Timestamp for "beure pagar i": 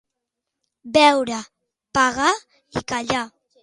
0.95-2.89